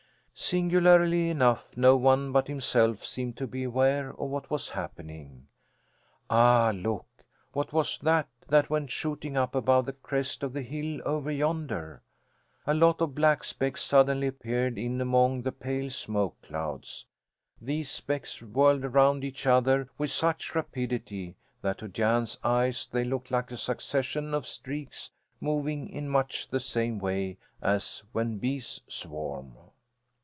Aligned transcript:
Singularly 0.33 1.29
enough 1.29 1.77
no 1.77 1.95
one 1.95 2.31
but 2.31 2.47
himself 2.47 3.05
seemed 3.05 3.37
to 3.37 3.45
be 3.45 3.61
aware 3.63 4.09
of 4.09 4.27
what 4.31 4.49
was 4.49 4.69
happening. 4.71 5.45
Ah, 6.31 6.71
look! 6.73 7.05
What 7.53 7.71
was 7.71 7.99
that 7.99 8.27
that 8.47 8.67
went 8.67 8.89
shooting 8.89 9.37
up 9.37 9.53
above 9.53 9.85
the 9.85 9.93
crest 9.93 10.41
of 10.41 10.53
the 10.53 10.63
hill 10.63 10.99
over 11.05 11.29
yonder? 11.29 12.01
A 12.65 12.73
lot 12.73 13.01
of 13.01 13.13
black 13.13 13.43
specks 13.43 13.83
suddenly 13.83 14.25
appeared 14.25 14.79
in 14.79 14.99
among 14.99 15.43
the 15.43 15.51
pale 15.51 15.91
smoke 15.91 16.41
clouds. 16.41 17.05
These 17.61 17.91
specks 17.91 18.41
whirled 18.41 18.83
round 18.95 19.23
each 19.23 19.45
other 19.45 19.89
with 19.99 20.09
such 20.09 20.55
rapidity 20.55 21.35
that 21.61 21.77
to 21.77 21.87
Jan's 21.87 22.39
eyes 22.43 22.89
they 22.91 23.03
looked 23.03 23.29
like 23.29 23.51
a 23.51 23.57
succession 23.57 24.33
of 24.33 24.47
streaks 24.47 25.11
moving 25.39 25.87
in 25.87 26.09
much 26.09 26.47
the 26.49 26.59
same 26.59 26.97
way 26.97 27.37
as 27.61 28.01
when 28.11 28.39
bees 28.39 28.81
swarm. 28.87 29.55